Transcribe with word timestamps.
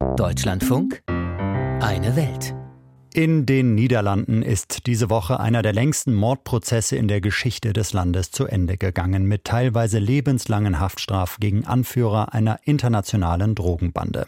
Deutschlandfunk, 0.00 1.02
eine 1.06 2.16
Welt. 2.16 2.54
In 3.12 3.44
den 3.44 3.74
Niederlanden 3.74 4.40
ist 4.40 4.86
diese 4.86 5.10
Woche 5.10 5.40
einer 5.40 5.60
der 5.60 5.74
längsten 5.74 6.14
Mordprozesse 6.14 6.96
in 6.96 7.06
der 7.06 7.20
Geschichte 7.20 7.74
des 7.74 7.92
Landes 7.92 8.30
zu 8.30 8.46
Ende 8.46 8.78
gegangen, 8.78 9.24
mit 9.24 9.44
teilweise 9.44 9.98
lebenslangen 9.98 10.80
Haftstrafen 10.80 11.40
gegen 11.40 11.66
Anführer 11.66 12.32
einer 12.32 12.60
internationalen 12.64 13.54
Drogenbande. 13.54 14.26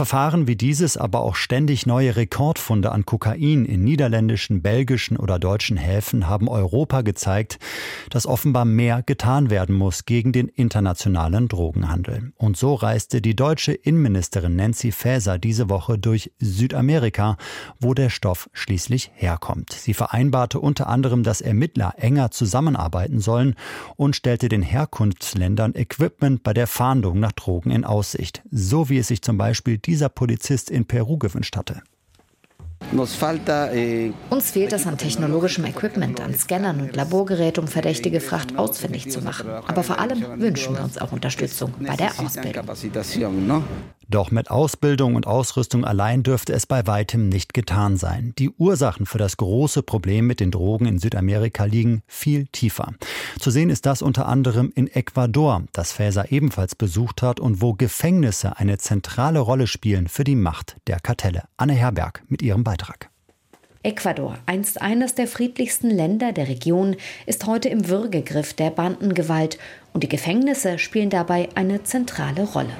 Verfahren 0.00 0.46
wie 0.46 0.56
dieses, 0.56 0.96
aber 0.96 1.20
auch 1.20 1.34
ständig 1.34 1.84
neue 1.84 2.16
Rekordfunde 2.16 2.90
an 2.90 3.04
Kokain 3.04 3.66
in 3.66 3.84
niederländischen, 3.84 4.62
belgischen 4.62 5.18
oder 5.18 5.38
deutschen 5.38 5.76
Häfen 5.76 6.26
haben 6.26 6.48
Europa 6.48 7.02
gezeigt, 7.02 7.58
dass 8.08 8.26
offenbar 8.26 8.64
mehr 8.64 9.02
getan 9.02 9.50
werden 9.50 9.74
muss 9.74 10.06
gegen 10.06 10.32
den 10.32 10.48
internationalen 10.48 11.48
Drogenhandel. 11.48 12.32
Und 12.36 12.56
so 12.56 12.72
reiste 12.72 13.20
die 13.20 13.36
deutsche 13.36 13.74
Innenministerin 13.74 14.56
Nancy 14.56 14.90
Faeser 14.90 15.38
diese 15.38 15.68
Woche 15.68 15.98
durch 15.98 16.32
Südamerika, 16.38 17.36
wo 17.78 17.92
der 17.92 18.08
Stoff 18.08 18.48
schließlich 18.54 19.10
herkommt. 19.12 19.74
Sie 19.74 19.92
vereinbarte 19.92 20.60
unter 20.60 20.86
anderem, 20.86 21.24
dass 21.24 21.42
Ermittler 21.42 21.92
enger 21.98 22.30
zusammenarbeiten 22.30 23.20
sollen 23.20 23.54
und 23.96 24.16
stellte 24.16 24.48
den 24.48 24.62
Herkunftsländern 24.62 25.74
Equipment 25.74 26.42
bei 26.42 26.54
der 26.54 26.68
Fahndung 26.68 27.20
nach 27.20 27.32
Drogen 27.32 27.70
in 27.70 27.84
Aussicht, 27.84 28.42
so 28.50 28.88
wie 28.88 28.96
es 28.96 29.08
sich 29.08 29.20
zum 29.20 29.36
Beispiel 29.36 29.76
dieser 29.90 30.08
Polizist 30.08 30.70
in 30.70 30.84
Peru 30.84 31.18
gewünscht 31.18 31.56
hatte. 31.56 31.82
Eh, 32.92 34.12
Uns 34.30 34.50
fehlt 34.52 34.72
es 34.72 34.86
an 34.86 34.96
technologischem 34.96 35.64
Equipment, 35.64 36.20
an 36.20 36.34
Scannern 36.34 36.80
und 36.80 36.96
Laborgeräten, 36.96 37.64
um 37.64 37.68
verdächtige 37.68 38.20
Fracht 38.20 38.56
ausfindig 38.56 39.10
zu 39.10 39.20
machen. 39.20 39.48
Aber 39.48 39.82
vor 39.82 39.98
allem 39.98 40.40
wünschen 40.40 40.76
wir 40.76 40.84
uns 40.84 40.96
auch 40.96 41.10
Unterstützung 41.12 41.74
bei 41.80 41.96
der 41.96 42.18
Ausbildung. 42.20 42.64
Doch 44.10 44.32
mit 44.32 44.50
Ausbildung 44.50 45.14
und 45.14 45.28
Ausrüstung 45.28 45.84
allein 45.84 46.24
dürfte 46.24 46.52
es 46.52 46.66
bei 46.66 46.84
weitem 46.88 47.28
nicht 47.28 47.54
getan 47.54 47.96
sein. 47.96 48.34
Die 48.40 48.50
Ursachen 48.50 49.06
für 49.06 49.18
das 49.18 49.36
große 49.36 49.84
Problem 49.84 50.26
mit 50.26 50.40
den 50.40 50.50
Drogen 50.50 50.86
in 50.86 50.98
Südamerika 50.98 51.64
liegen 51.64 52.02
viel 52.08 52.46
tiefer. 52.48 52.92
Zu 53.38 53.52
sehen 53.52 53.70
ist 53.70 53.86
das 53.86 54.02
unter 54.02 54.26
anderem 54.26 54.72
in 54.74 54.88
Ecuador, 54.88 55.62
das 55.72 55.92
Faeser 55.92 56.32
ebenfalls 56.32 56.74
besucht 56.74 57.22
hat 57.22 57.38
und 57.38 57.62
wo 57.62 57.74
Gefängnisse 57.74 58.58
eine 58.58 58.78
zentrale 58.78 59.38
Rolle 59.38 59.68
spielen 59.68 60.08
für 60.08 60.24
die 60.24 60.34
Macht 60.34 60.76
der 60.88 60.98
Kartelle. 60.98 61.44
Anne 61.56 61.74
Herberg 61.74 62.24
mit 62.26 62.42
ihrem 62.42 62.64
Beitrag. 62.64 63.10
Ecuador, 63.84 64.36
einst 64.44 64.82
eines 64.82 65.14
der 65.14 65.28
friedlichsten 65.28 65.88
Länder 65.88 66.32
der 66.32 66.48
Region, 66.48 66.96
ist 67.26 67.46
heute 67.46 67.68
im 67.68 67.88
Würgegriff 67.88 68.54
der 68.54 68.70
Bandengewalt 68.70 69.56
und 69.92 70.02
die 70.02 70.08
Gefängnisse 70.08 70.80
spielen 70.80 71.10
dabei 71.10 71.48
eine 71.54 71.84
zentrale 71.84 72.42
Rolle. 72.42 72.74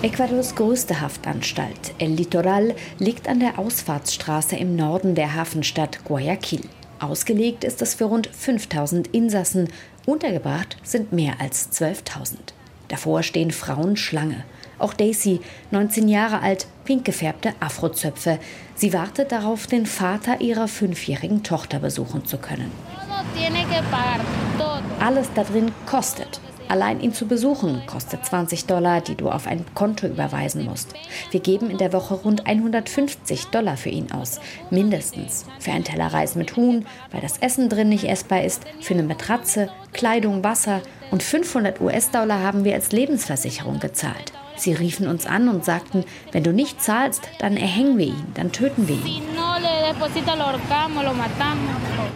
Ecuadors 0.00 0.54
größte 0.54 1.00
Haftanstalt, 1.00 1.92
El 1.98 2.10
Litoral, 2.12 2.76
liegt 3.00 3.28
an 3.28 3.40
der 3.40 3.58
Ausfahrtsstraße 3.58 4.54
im 4.54 4.76
Norden 4.76 5.16
der 5.16 5.34
Hafenstadt 5.34 6.04
Guayaquil. 6.04 6.60
Ausgelegt 7.00 7.64
ist 7.64 7.82
es 7.82 7.94
für 7.94 8.04
rund 8.04 8.28
5000 8.28 9.08
Insassen, 9.08 9.68
untergebracht 10.06 10.76
sind 10.84 11.12
mehr 11.12 11.40
als 11.40 11.72
12.000. 11.72 12.36
Davor 12.86 13.24
stehen 13.24 13.50
Frauen 13.50 13.96
Schlange. 13.96 14.44
Auch 14.78 14.94
Daisy, 14.94 15.40
19 15.72 16.08
Jahre 16.08 16.42
alt, 16.42 16.68
pink 16.84 17.04
gefärbte 17.04 17.54
Afrozöpfe. 17.58 18.38
Sie 18.76 18.92
wartet 18.92 19.32
darauf, 19.32 19.66
den 19.66 19.84
Vater 19.84 20.40
ihrer 20.40 20.68
fünfjährigen 20.68 21.42
Tochter 21.42 21.80
besuchen 21.80 22.24
zu 22.24 22.38
können. 22.38 22.70
Alles 25.00 25.28
da 25.34 25.42
drin 25.42 25.72
kostet. 25.86 26.40
Allein 26.68 27.00
ihn 27.00 27.14
zu 27.14 27.26
besuchen 27.26 27.82
kostet 27.86 28.24
20 28.24 28.66
Dollar, 28.66 29.00
die 29.00 29.14
du 29.14 29.30
auf 29.30 29.46
ein 29.46 29.64
Konto 29.74 30.06
überweisen 30.06 30.66
musst. 30.66 30.94
Wir 31.30 31.40
geben 31.40 31.70
in 31.70 31.78
der 31.78 31.92
Woche 31.94 32.14
rund 32.14 32.46
150 32.46 33.46
Dollar 33.46 33.76
für 33.76 33.88
ihn 33.88 34.12
aus. 34.12 34.38
Mindestens. 34.70 35.46
Für 35.58 35.72
einen 35.72 35.84
Teller 35.84 36.08
Reis 36.08 36.34
mit 36.34 36.56
Huhn, 36.56 36.84
weil 37.10 37.22
das 37.22 37.38
Essen 37.38 37.68
drin 37.68 37.88
nicht 37.88 38.04
essbar 38.04 38.44
ist, 38.44 38.64
für 38.80 38.94
eine 38.94 39.02
Matratze, 39.02 39.70
Kleidung, 39.92 40.44
Wasser 40.44 40.82
und 41.10 41.22
500 41.22 41.80
US-Dollar 41.80 42.42
haben 42.42 42.64
wir 42.64 42.74
als 42.74 42.92
Lebensversicherung 42.92 43.80
gezahlt. 43.80 44.32
Sie 44.58 44.72
riefen 44.72 45.08
uns 45.08 45.26
an 45.26 45.48
und 45.48 45.64
sagten, 45.64 46.04
wenn 46.32 46.44
du 46.44 46.52
nicht 46.52 46.82
zahlst, 46.82 47.28
dann 47.38 47.56
erhängen 47.56 47.98
wir 47.98 48.06
ihn, 48.06 48.32
dann 48.34 48.52
töten 48.52 48.88
wir 48.88 48.96
ihn. 48.96 49.22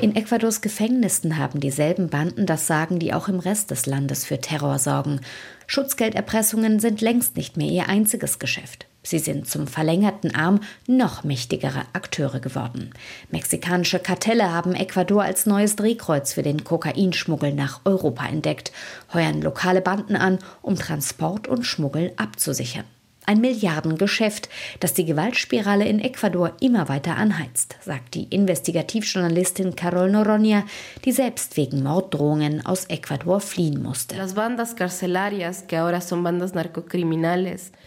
In 0.01 0.17
Ecuadors 0.17 0.61
Gefängnissen 0.61 1.39
haben 1.39 1.61
dieselben 1.61 2.09
Banden 2.09 2.47
das 2.47 2.67
Sagen, 2.67 2.99
die 2.99 3.15
auch 3.15 3.29
im 3.29 3.39
Rest 3.39 3.71
des 3.71 3.87
Landes 3.87 4.25
für 4.25 4.41
Terror 4.41 4.79
sorgen. 4.79 5.21
Schutzgelderpressungen 5.67 6.81
sind 6.81 7.01
längst 7.01 7.37
nicht 7.37 7.57
mehr 7.57 7.69
ihr 7.69 7.89
einziges 7.89 8.39
Geschäft. 8.39 8.87
Sie 9.03 9.19
sind 9.19 9.49
zum 9.49 9.67
verlängerten 9.67 10.35
Arm 10.35 10.61
noch 10.87 11.25
mächtigere 11.25 11.83
Akteure 11.93 12.41
geworden. 12.41 12.91
Mexikanische 13.31 13.99
Kartelle 13.99 14.53
haben 14.53 14.75
Ecuador 14.75 15.23
als 15.23 15.45
neues 15.47 15.77
Drehkreuz 15.77 16.33
für 16.33 16.43
den 16.43 16.63
Kokainschmuggel 16.63 17.53
nach 17.53 17.81
Europa 17.85 18.27
entdeckt, 18.27 18.73
heuern 19.13 19.43
lokale 19.43 19.81
Banden 19.81 20.15
an, 20.17 20.39
um 20.63 20.77
Transport 20.77 21.49
und 21.49 21.65
Schmuggel 21.65 22.13
abzusichern. 22.17 22.85
Ein 23.33 23.41
Milliardengeschäft, 23.41 24.51
das 24.81 24.93
die 24.93 25.07
Gewaltspirale 25.07 25.87
in 25.87 26.01
Ecuador 26.01 26.53
immer 26.61 26.91
weiter 26.91 27.17
anheizt, 27.17 27.77
sagt 27.81 28.15
die 28.15 28.25
Investigativjournalistin 28.25 29.75
Carol 29.75 30.11
Noronha, 30.11 30.65
die 31.07 31.13
selbst 31.13 31.57
wegen 31.57 31.83
Morddrohungen 31.83 32.67
aus 32.67 32.85
Ecuador 32.91 33.41
fliehen 33.41 33.83
musste. 33.83 34.17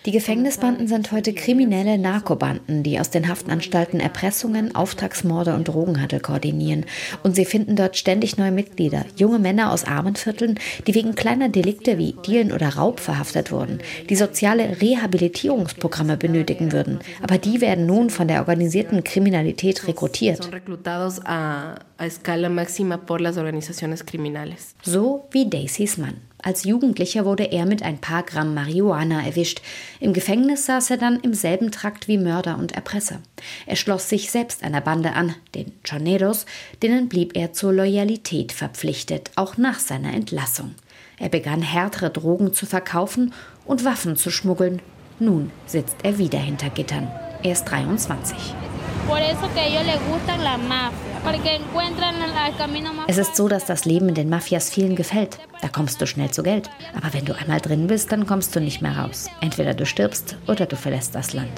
Die 0.07 0.11
Gefängnisbanden 0.11 0.87
sind 0.87 1.11
heute 1.11 1.33
kriminelle 1.33 1.99
Narkobanden, 1.99 2.81
die 2.81 2.99
aus 2.99 3.11
den 3.11 3.27
Haftanstalten 3.27 3.99
Erpressungen, 3.99 4.73
Auftragsmorde 4.73 5.53
und 5.53 5.67
Drogenhandel 5.67 6.21
koordinieren. 6.21 6.87
Und 7.21 7.35
sie 7.35 7.45
finden 7.45 7.75
dort 7.75 7.97
ständig 7.97 8.37
neue 8.37 8.51
Mitglieder, 8.51 9.05
junge 9.15 9.37
Männer 9.37 9.71
aus 9.71 9.83
armen 9.83 10.15
Vierteln, 10.15 10.59
die 10.87 10.95
wegen 10.95 11.13
kleiner 11.13 11.49
Delikte 11.49 11.99
wie 11.99 12.15
Dielen 12.25 12.51
oder 12.51 12.69
Raub 12.69 12.99
verhaftet 12.99 13.51
wurden, 13.51 13.77
die 14.09 14.15
soziale 14.15 14.81
Rehabilitation 14.81 15.34
Rehabilitierungsprogramme 15.35 16.17
benötigen 16.17 16.71
würden. 16.71 16.99
Aber 17.21 17.37
die 17.37 17.61
werden 17.61 17.85
nun 17.85 18.09
von 18.09 18.27
der 18.27 18.39
organisierten 18.39 19.03
Kriminalität 19.03 19.87
rekrutiert. 19.87 20.49
So 24.81 25.27
wie 25.31 25.49
Daisys 25.49 25.97
Mann. 25.97 26.15
Als 26.41 26.63
Jugendlicher 26.63 27.25
wurde 27.25 27.51
er 27.51 27.65
mit 27.65 27.81
ein 27.81 27.97
paar 27.97 28.21
Gramm 28.21 28.53
Marihuana 28.53 29.25
erwischt. 29.25 29.61
Im 29.99 30.13
Gefängnis 30.13 30.67
saß 30.67 30.91
er 30.91 30.97
dann 30.97 31.19
im 31.21 31.33
selben 31.33 31.71
Trakt 31.71 32.07
wie 32.07 32.19
Mörder 32.19 32.59
und 32.59 32.73
Erpresser. 32.73 33.19
Er 33.65 33.75
schloss 33.75 34.09
sich 34.09 34.29
selbst 34.29 34.63
einer 34.63 34.81
Bande 34.81 35.13
an, 35.13 35.33
den 35.55 35.71
Choneros, 35.87 36.45
denen 36.83 37.09
blieb 37.09 37.35
er 37.35 37.53
zur 37.53 37.73
Loyalität 37.73 38.51
verpflichtet, 38.51 39.31
auch 39.35 39.57
nach 39.57 39.79
seiner 39.79 40.13
Entlassung. 40.13 40.75
Er 41.17 41.29
begann 41.29 41.63
härtere 41.63 42.11
Drogen 42.11 42.53
zu 42.53 42.67
verkaufen 42.67 43.33
und 43.65 43.83
Waffen 43.83 44.15
zu 44.15 44.29
schmuggeln 44.29 44.81
nun 45.19 45.51
sitzt 45.65 45.97
er 46.03 46.17
wieder 46.17 46.39
hinter 46.39 46.69
Gittern. 46.69 47.09
Er 47.43 47.51
ist 47.53 47.65
23. 47.65 48.37
Es 53.07 53.17
ist 53.17 53.35
so, 53.35 53.47
dass 53.47 53.65
das 53.65 53.85
Leben 53.85 54.09
in 54.09 54.15
den 54.15 54.29
Mafias 54.29 54.69
vielen 54.69 54.95
gefällt. 54.95 55.39
Da 55.61 55.67
kommst 55.67 56.01
du 56.01 56.07
schnell 56.07 56.31
zu 56.31 56.43
Geld. 56.43 56.69
Aber 56.95 57.13
wenn 57.13 57.25
du 57.25 57.37
einmal 57.37 57.61
drin 57.61 57.87
bist, 57.87 58.11
dann 58.11 58.25
kommst 58.25 58.55
du 58.55 58.59
nicht 58.59 58.81
mehr 58.81 58.97
raus. 58.97 59.29
Entweder 59.41 59.73
du 59.73 59.85
stirbst 59.85 60.37
oder 60.47 60.65
du 60.65 60.75
verlässt 60.75 61.13
das 61.13 61.33
Land. 61.33 61.51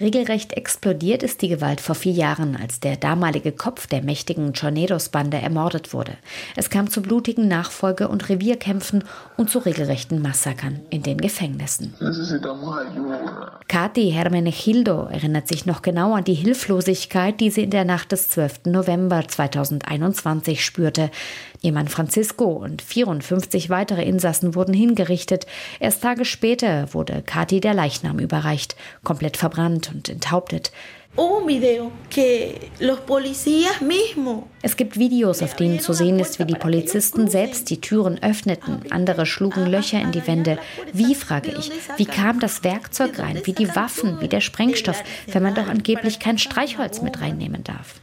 Regelrecht 0.00 0.54
explodiert 0.54 1.22
ist 1.22 1.42
die 1.42 1.48
Gewalt 1.48 1.82
vor 1.82 1.94
vier 1.94 2.12
Jahren, 2.12 2.56
als 2.56 2.80
der 2.80 2.96
damalige 2.96 3.52
Kopf 3.52 3.86
der 3.86 4.02
mächtigen 4.02 4.54
Tornados-Bande 4.54 5.36
ermordet 5.36 5.92
wurde. 5.92 6.12
Es 6.56 6.70
kam 6.70 6.88
zu 6.88 7.02
blutigen 7.02 7.48
Nachfolge- 7.48 8.08
und 8.08 8.30
Revierkämpfen 8.30 9.04
und 9.36 9.50
zu 9.50 9.58
regelrechten 9.58 10.22
Massakern 10.22 10.80
in 10.88 11.02
den 11.02 11.18
Gefängnissen. 11.18 11.92
Kathi 13.68 14.10
Hermenegildo 14.10 15.02
erinnert 15.04 15.48
sich 15.48 15.66
noch 15.66 15.82
genau 15.82 16.14
an 16.14 16.24
die 16.24 16.32
Hilflosigkeit, 16.32 17.38
die 17.38 17.50
sie 17.50 17.64
in 17.64 17.70
der 17.70 17.84
Nacht 17.84 18.12
des 18.12 18.30
12. 18.30 18.66
November 18.66 19.28
2021 19.28 20.64
spürte. 20.64 21.10
Ihr 21.60 21.72
Mann 21.72 21.88
Francisco 21.88 22.46
und 22.46 22.80
54 22.80 23.68
weitere 23.68 24.04
Insassen 24.04 24.54
wurden 24.54 24.72
hingerichtet. 24.72 25.46
Erst 25.78 26.02
Tage 26.02 26.24
später 26.24 26.94
wurde 26.94 27.20
Kathi 27.20 27.60
der 27.60 27.74
Leichnam 27.74 28.18
überreicht, 28.18 28.76
komplett 29.04 29.36
verbrannt 29.36 29.89
und 29.92 30.08
enthauptet. 30.08 30.72
Es 34.62 34.76
gibt 34.76 34.96
Videos, 34.98 35.42
auf 35.42 35.56
denen 35.56 35.80
zu 35.80 35.92
sehen 35.92 36.20
ist, 36.20 36.38
wie 36.38 36.44
die 36.44 36.54
Polizisten 36.54 37.28
selbst 37.28 37.68
die 37.68 37.80
Türen 37.80 38.22
öffneten. 38.22 38.82
Andere 38.90 39.26
schlugen 39.26 39.66
Löcher 39.66 40.00
in 40.00 40.12
die 40.12 40.26
Wände. 40.26 40.58
Wie, 40.92 41.16
frage 41.16 41.52
ich, 41.58 41.72
wie 41.96 42.06
kam 42.06 42.38
das 42.38 42.62
Werkzeug 42.62 43.18
rein? 43.18 43.40
Wie 43.44 43.52
die 43.52 43.74
Waffen? 43.74 44.20
Wie 44.20 44.28
der 44.28 44.40
Sprengstoff? 44.40 45.02
Wenn 45.26 45.42
man 45.42 45.54
doch 45.54 45.66
angeblich 45.66 46.20
kein 46.20 46.38
Streichholz 46.38 47.02
mit 47.02 47.20
reinnehmen 47.20 47.64
darf. 47.64 48.00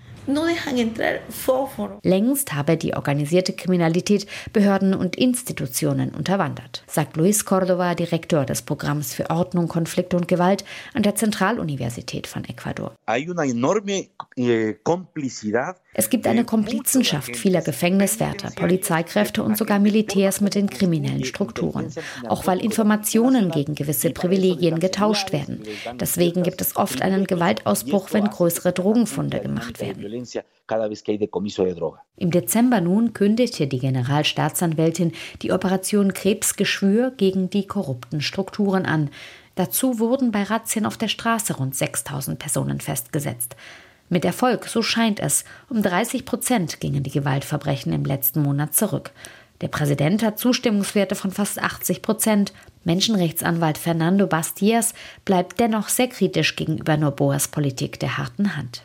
Längst 2.04 2.54
habe 2.54 2.78
die 2.78 2.94
organisierte 2.94 3.54
Kriminalität 3.54 4.28
Behörden 4.52 4.94
und 4.94 5.16
Institutionen 5.16 6.10
unterwandert, 6.14 6.84
sagt 6.88 7.16
Luis 7.18 7.46
Cordova, 7.46 7.96
Direktor 7.96 8.46
des 8.46 8.62
Programms 8.62 9.14
für 9.14 9.30
Ordnung, 9.30 9.68
Konflikt 9.68 10.14
und 10.14 10.28
Gewalt 10.28 10.66
an 10.94 11.04
der 11.04 11.16
Zentraluniversität 11.16 12.28
von 12.28 12.44
Ecuador. 12.46 12.94
Eh, 14.36 14.74
es 16.00 16.12
gibt 16.12 16.28
eine 16.28 16.46
Komplizenschaft 16.46 17.36
vieler 17.36 17.64
Gefängniswärter, 17.64 18.52
Polizeikräfte 18.52 19.42
und 19.42 19.58
sogar 19.58 19.80
Militärs 19.80 20.42
mit 20.42 20.54
den 20.54 20.70
kriminellen 20.70 21.26
Strukturen. 21.26 21.92
Auch 22.28 22.46
weil 22.46 22.64
Informationen 22.64 23.50
gegen 23.50 23.74
gewisse 23.74 24.12
Privilegien 24.12 24.80
getauscht 24.80 25.34
werden. 25.34 25.64
Deswegen 26.00 26.44
gibt 26.44 26.62
es 26.62 26.76
oft 26.76 27.02
einen 27.02 27.26
Gewaltausbruch, 27.26 28.14
wenn 28.14 28.26
größere 28.26 28.74
Drogenfunde 28.74 29.40
gemacht 29.40 29.82
werden. 29.82 30.06
Im 32.18 32.32
Dezember 32.32 32.80
nun 32.80 33.14
kündigte 33.14 33.66
die 33.66 33.80
Generalstaatsanwältin 33.80 35.14
die 35.42 35.52
Operation 35.52 36.14
Krebsgeschwür 36.14 37.12
gegen 37.18 37.50
die 37.50 37.66
korrupten 37.66 38.22
Strukturen 38.22 38.86
an. 38.86 39.10
Dazu 39.56 39.98
wurden 39.98 40.32
bei 40.32 40.44
Razzien 40.44 40.86
auf 40.86 40.98
der 40.98 41.08
Straße 41.08 41.58
rund 41.58 41.74
6000 41.74 42.38
Personen 42.38 42.82
festgesetzt. 42.82 43.56
Mit 44.10 44.24
Erfolg, 44.24 44.68
so 44.68 44.82
scheint 44.82 45.20
es. 45.20 45.44
Um 45.70 45.82
30 45.82 46.26
Prozent 46.26 46.80
gingen 46.80 47.04
die 47.04 47.12
Gewaltverbrechen 47.12 47.92
im 47.92 48.06
letzten 48.06 48.42
Monat 48.42 48.74
zurück. 48.74 49.12
Der 49.62 49.68
Präsident 49.70 50.24
hat 50.24 50.38
Zustimmungswerte 50.38 51.16
von 51.16 51.32
fast 51.32 51.60
80 51.60 52.02
Prozent. 52.02 52.54
Menschenrechtsanwalt 52.84 53.78
Fernando 53.78 54.28
Bastiers 54.28 54.94
bleibt 55.26 55.60
dennoch 55.60 55.90
sehr 55.90 56.08
kritisch 56.08 56.56
gegenüber 56.56 56.96
Noboas 56.96 57.48
Politik 57.48 58.00
der 58.00 58.18
harten 58.18 58.56
Hand. 58.56 58.84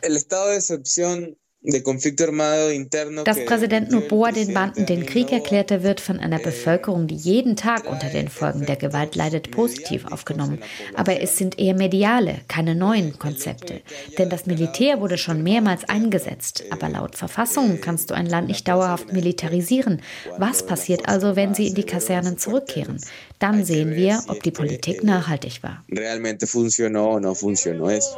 Dass 1.65 3.45
Präsident 3.45 3.89
Noboa 3.89 4.33
den 4.33 4.53
Banden 4.53 4.85
den 4.85 5.05
Krieg 5.05 5.31
erklärte, 5.31 5.81
wird 5.81 6.01
von 6.01 6.19
einer 6.19 6.41
eh, 6.41 6.43
Bevölkerung, 6.43 7.07
die 7.07 7.15
jeden 7.15 7.55
Tag 7.55 7.89
unter 7.89 8.09
den 8.09 8.27
Folgen 8.27 8.65
der 8.65 8.75
Gewalt 8.75 9.15
leidet, 9.15 9.49
positiv 9.51 10.05
aufgenommen. 10.05 10.61
Aber 10.93 11.21
es 11.21 11.37
sind 11.37 11.57
eher 11.57 11.73
mediale, 11.73 12.41
keine 12.49 12.75
neuen 12.75 13.17
Konzepte. 13.17 13.81
Denn 14.17 14.29
das 14.29 14.45
Militär 14.45 14.99
wurde 14.99 15.17
schon 15.17 15.41
mehrmals 15.41 15.87
eingesetzt. 15.87 16.65
Aber 16.69 16.89
laut 16.89 17.15
Verfassung 17.15 17.79
kannst 17.79 18.09
du 18.09 18.13
ein 18.13 18.25
Land 18.25 18.49
nicht 18.49 18.67
dauerhaft 18.67 19.13
militarisieren. 19.13 20.01
Was 20.37 20.65
passiert 20.65 21.07
also, 21.07 21.37
wenn 21.37 21.53
sie 21.53 21.67
in 21.67 21.75
die 21.75 21.85
Kasernen 21.85 22.37
zurückkehren? 22.37 22.99
Dann 23.39 23.63
sehen 23.63 23.95
wir, 23.95 24.21
ob 24.27 24.43
die 24.43 24.51
Politik 24.51 25.03
nachhaltig 25.03 25.63
war. 25.63 25.85
Realmente 25.89 26.45
funcionó 26.45 27.11
o 27.11 27.19
no 27.19 27.33
funcionó 27.33 27.89
eso. 27.89 28.17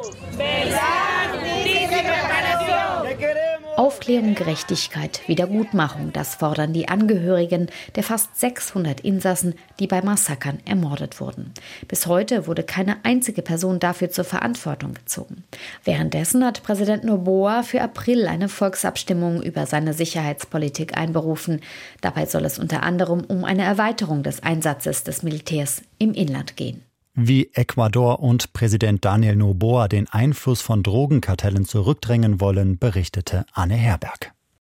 Aufklärung, 3.77 4.35
Gerechtigkeit, 4.35 5.19
Wiedergutmachung, 5.27 6.13
das 6.13 6.35
fordern 6.35 6.71
die 6.71 6.87
Angehörigen 6.87 7.67
der 7.95 8.03
fast 8.03 8.39
600 8.39 9.01
Insassen, 9.01 9.55
die 9.79 9.87
bei 9.87 10.01
Massakern 10.01 10.59
ermordet 10.63 11.19
wurden. 11.19 11.53
Bis 11.89 12.07
heute 12.07 12.47
wurde 12.47 12.63
keine 12.63 13.03
einzige 13.03 13.41
Person 13.41 13.79
dafür 13.79 14.09
zur 14.09 14.23
Verantwortung 14.23 14.93
gezogen. 14.93 15.43
Währenddessen 15.83 16.45
hat 16.45 16.63
Präsident 16.63 17.03
Noboa 17.03 17.63
für 17.63 17.81
April 17.81 18.27
eine 18.27 18.47
Volksabstimmung 18.47 19.43
über 19.43 19.65
seine 19.65 19.93
Sicherheitspolitik 19.93 20.97
einberufen. 20.97 21.59
Dabei 21.99 22.27
soll 22.27 22.45
es 22.45 22.57
unter 22.57 22.81
anderem 22.81 23.25
um 23.25 23.43
eine 23.43 23.63
Erweiterung 23.63 24.23
des 24.23 24.41
Einsatzes 24.41 25.03
des 25.03 25.21
Militärs 25.21 25.81
im 25.99 26.13
Inland 26.13 26.55
gehen. 26.55 26.84
Wie 27.17 27.49
Ecuador 27.53 28.19
und 28.19 28.51
Präsident 28.51 29.05
Daniel 29.05 29.37
Noboa 29.37 29.87
den 29.87 30.09
Einfluss 30.09 30.59
von 30.59 30.83
Drogenkartellen 30.83 31.63
zurückdrängen 31.63 32.41
wollen, 32.41 32.77
berichtete 32.77 33.45
Anne 33.53 33.75
Herberg. 33.75 34.34